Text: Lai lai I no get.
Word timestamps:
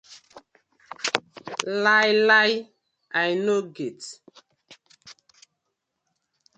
Lai 1.83 2.09
lai 2.29 2.51
I 3.25 3.27
no 3.45 3.55
get. 3.77 3.99